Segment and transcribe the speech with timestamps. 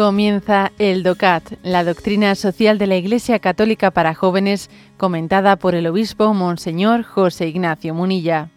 [0.00, 5.86] Comienza el DOCAT, la doctrina social de la Iglesia Católica para jóvenes, comentada por el
[5.86, 8.48] obispo Monseñor José Ignacio Munilla.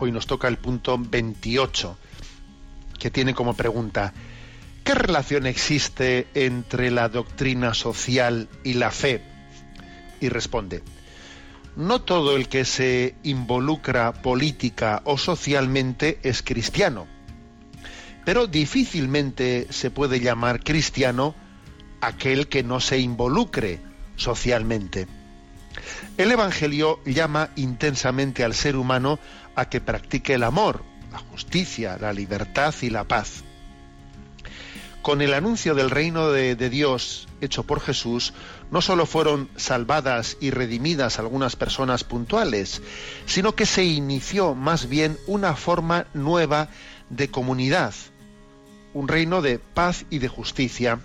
[0.00, 1.96] Hoy nos toca el punto 28,
[2.98, 4.12] que tiene como pregunta,
[4.84, 9.22] ¿qué relación existe entre la doctrina social y la fe?
[10.20, 10.82] Y responde,
[11.76, 17.06] no todo el que se involucra política o socialmente es cristiano,
[18.24, 21.34] pero difícilmente se puede llamar cristiano
[22.00, 23.80] aquel que no se involucre
[24.16, 25.06] socialmente.
[26.18, 29.18] El Evangelio llama intensamente al ser humano
[29.54, 33.44] a que practique el amor, la justicia, la libertad y la paz.
[35.02, 38.32] Con el anuncio del reino de, Dios hecho por Jesús,
[38.70, 42.80] no solo fueron salvadas y redimidas algunas personas puntuales,
[43.26, 46.68] sino que se inició más bien una forma nueva
[47.10, 47.94] de comunidad,
[48.94, 51.00] un reino de paz y de justicia.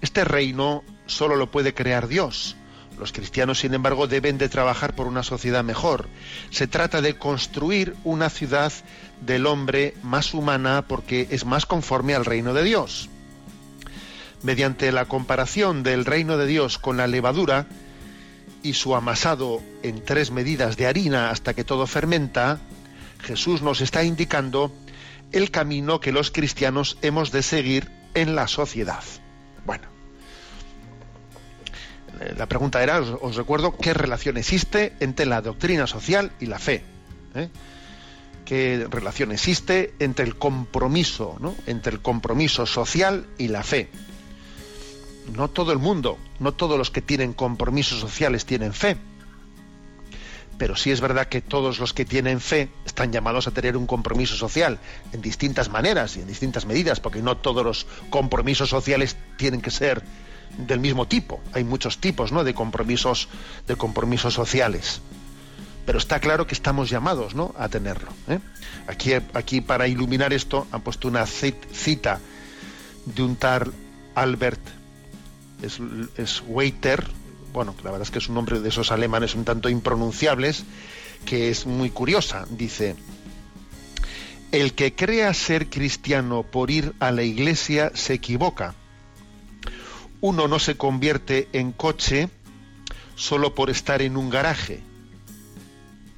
[0.00, 2.54] Este reino solo lo puede crear Dios,
[3.00, 6.08] los cristianos, sin embargo, deben de trabajar por una sociedad mejor.
[6.50, 8.72] Se trata de construir una ciudad
[9.20, 13.08] del hombre más humana porque es más conforme al reino de Dios.
[14.42, 17.66] Mediante la comparación del reino de Dios con la levadura
[18.62, 22.60] y su amasado en tres medidas de harina hasta que todo fermenta,
[23.22, 24.72] Jesús nos está indicando
[25.32, 29.02] el camino que los cristianos hemos de seguir en la sociedad.
[29.64, 29.88] Bueno,
[32.36, 36.82] la pregunta era, os, recuerdo, ¿qué relación existe entre la doctrina social y la fe?
[37.34, 37.48] ¿Eh?
[38.44, 41.54] ¿Qué relación existe entre el compromiso, ¿no?
[41.66, 43.88] entre el compromiso social y la fe?
[45.34, 48.96] No todo el mundo, no todos los que tienen compromisos sociales tienen fe.
[50.58, 53.86] Pero sí es verdad que todos los que tienen fe están llamados a tener un
[53.86, 54.78] compromiso social
[55.12, 59.70] en distintas maneras y en distintas medidas, porque no todos los compromisos sociales tienen que
[59.70, 60.02] ser
[60.58, 61.40] del mismo tipo.
[61.52, 62.44] Hay muchos tipos ¿no?
[62.44, 63.28] de compromisos,
[63.66, 65.00] de compromisos sociales.
[65.86, 67.54] Pero está claro que estamos llamados ¿no?
[67.58, 68.12] a tenerlo.
[68.28, 68.38] ¿eh?
[68.86, 72.20] Aquí, aquí, para iluminar esto, han puesto una cita
[73.06, 73.72] de un tal
[74.14, 74.60] Albert
[75.62, 77.06] es, Waiter,
[77.52, 80.64] bueno, la verdad es que es un nombre de esos alemanes un tanto impronunciables,
[81.24, 82.46] que es muy curiosa.
[82.50, 82.96] Dice,
[84.52, 88.74] el que crea ser cristiano por ir a la iglesia se equivoca
[90.20, 92.28] uno no se convierte en coche
[93.14, 94.80] solo por estar en un garaje.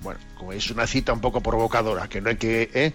[0.01, 2.93] Bueno, como es una cita un poco provocadora, que no hay que, ¿eh?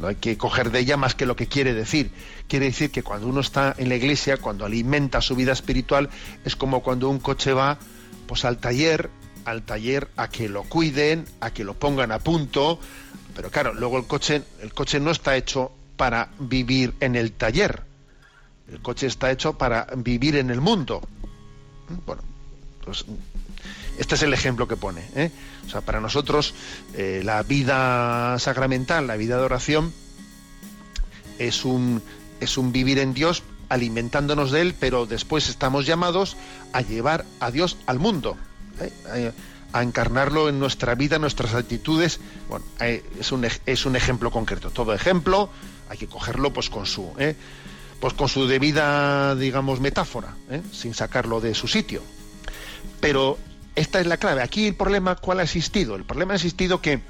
[0.00, 2.10] no hay que coger de ella más que lo que quiere decir.
[2.48, 6.08] Quiere decir que cuando uno está en la iglesia, cuando alimenta su vida espiritual,
[6.44, 7.78] es como cuando un coche va
[8.26, 9.10] pues al taller,
[9.44, 12.78] al taller a que lo cuiden, a que lo pongan a punto,
[13.36, 17.93] pero claro, luego el coche, el coche no está hecho para vivir en el taller
[18.70, 21.02] el coche está hecho para vivir en el mundo.
[22.06, 22.22] Bueno,
[22.84, 23.04] pues
[23.98, 25.04] este es el ejemplo que pone.
[25.14, 25.30] ¿eh?
[25.66, 26.54] O sea, para nosotros
[26.94, 29.92] eh, la vida sacramental, la vida de oración,
[31.38, 32.02] es un,
[32.40, 36.36] es un vivir en Dios alimentándonos de Él, pero después estamos llamados
[36.72, 38.36] a llevar a Dios al mundo,
[38.80, 39.32] ¿eh?
[39.72, 42.20] a, encarnarlo en nuestra vida, en nuestras actitudes.
[42.48, 44.70] Bueno, es un, es un ejemplo concreto.
[44.70, 45.50] Todo ejemplo
[45.88, 47.12] hay que cogerlo pues con su
[48.04, 50.60] pues con su debida, digamos, metáfora, ¿eh?
[50.72, 52.02] sin sacarlo de su sitio.
[53.00, 53.38] Pero
[53.76, 54.42] esta es la clave.
[54.42, 55.96] Aquí el problema, ¿cuál ha existido?
[55.96, 57.00] El problema ha existido que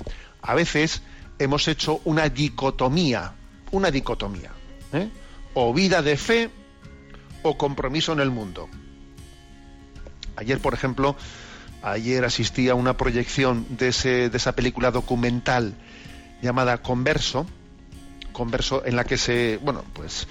[0.41, 1.03] a veces
[1.41, 3.33] hemos hecho una dicotomía,
[3.73, 4.53] una dicotomía,
[4.93, 5.09] ¿eh?
[5.55, 6.51] o vida de fe
[7.43, 8.69] o compromiso en el mundo.
[10.37, 11.17] Ayer, por ejemplo,
[11.83, 15.75] ayer asistí a una proyección de, ese, de esa película documental
[16.41, 17.49] llamada Converso,
[18.33, 20.29] Converso en la que se, bueno, pues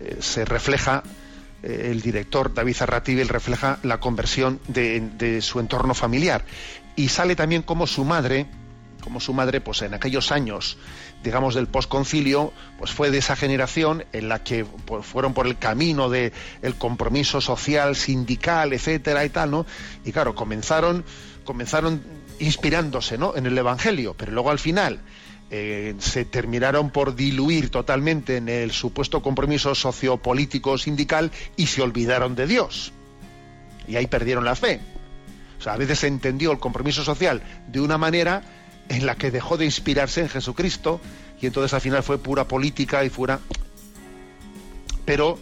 [0.00, 1.02] eh, se refleja
[1.64, 6.44] eh, el director David Arratibel refleja la conversión de, su entorno familiar.
[6.94, 8.46] Y sale también como su madre
[9.00, 10.78] como su madre pues en aquellos años
[11.22, 15.58] digamos del posconcilio pues fue de esa generación en la que pues, fueron por el
[15.58, 16.32] camino de
[16.62, 19.66] el compromiso social sindical etcétera y tal no
[20.06, 21.04] y claro comenzaron
[21.44, 22.02] comenzaron
[22.38, 25.00] inspirándose no en el evangelio pero luego al final
[25.56, 32.34] eh, se terminaron por diluir totalmente en el supuesto compromiso sociopolítico sindical y se olvidaron
[32.34, 32.92] de Dios.
[33.86, 34.80] Y ahí perdieron la fe.
[35.60, 38.42] O sea, a veces se entendió el compromiso social de una manera
[38.88, 41.00] en la que dejó de inspirarse en Jesucristo
[41.40, 43.38] y entonces al final fue pura política y fuera...
[45.04, 45.38] Pero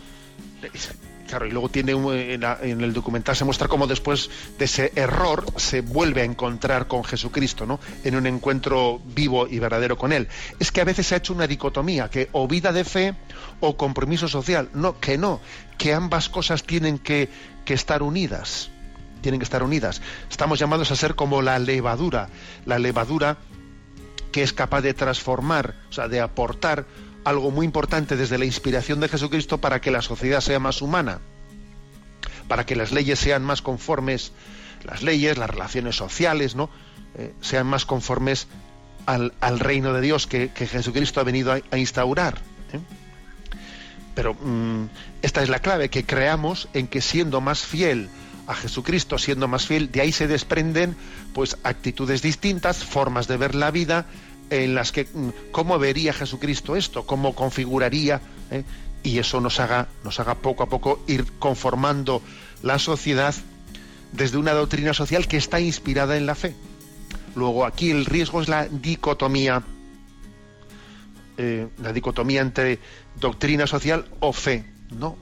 [1.32, 5.80] Claro, y luego tiene en, el documental se muestra cómo después de ese error se
[5.80, 7.80] vuelve a encontrar con Jesucristo, ¿no?
[8.04, 10.28] En un encuentro vivo y verdadero con Él.
[10.60, 13.14] Es que a veces se ha hecho una dicotomía, que o vida de fe
[13.60, 14.68] o compromiso social.
[14.74, 15.40] No, que no,
[15.78, 17.30] que ambas cosas tienen que,
[17.64, 18.68] que estar unidas.
[19.22, 20.02] Tienen que estar unidas.
[20.30, 22.28] Estamos llamados a ser como la levadura,
[22.66, 23.38] la levadura
[24.32, 26.84] que es capaz de transformar, o sea, de aportar
[27.24, 31.20] algo muy importante desde la inspiración de Jesucristo para que la sociedad sea más humana,
[32.48, 34.32] para que las leyes sean más conformes,
[34.84, 36.70] las leyes, las relaciones sociales, ¿no?
[37.16, 38.48] Eh, sean más conformes
[39.06, 42.38] al, reino de Dios que, Jesucristo ha venido a, instaurar.
[42.72, 42.80] ¿eh?
[44.14, 44.86] Pero mm,
[45.22, 48.08] esta es la clave, que creamos en que siendo más fiel
[48.46, 50.96] a Jesucristo, siendo más fiel, de ahí se desprenden
[51.32, 54.06] pues actitudes distintas, formas de ver la vida,
[54.52, 58.20] en las que mm, cómo vería Jesucristo esto, cómo configuraría,
[58.50, 58.64] ¿eh?
[59.02, 62.22] y eso nos haga, nos haga poco a poco ir conformando
[62.62, 63.34] la sociedad
[64.12, 66.54] desde una doctrina social que está inspirada en la fe.
[67.34, 69.62] Luego aquí el riesgo es la dicotomía,
[71.38, 72.78] eh, la dicotomía entre
[73.18, 74.66] doctrina social o fe.
[74.90, 75.16] No,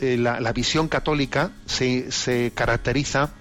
[0.00, 3.32] eh, la, visión católica se, se caracteriza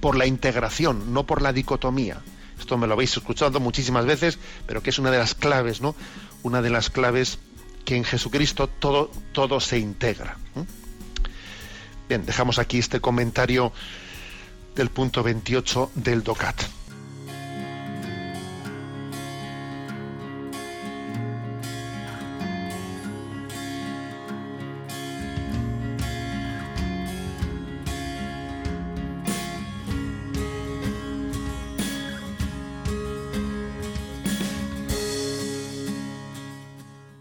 [0.00, 2.22] por la integración, no por la dicotomía.
[2.62, 4.38] Esto me lo habéis escuchado muchísimas veces,
[4.68, 5.96] pero que es una de las claves, ¿no?
[6.44, 7.40] Una de las claves
[7.84, 10.36] que en Jesucristo todo, todo se integra.
[12.08, 13.72] Bien, dejamos aquí este comentario
[14.76, 16.62] del punto 28 del DOCAT.